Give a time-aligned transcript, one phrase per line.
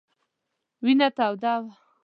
[0.83, 1.69] وینه توده وه.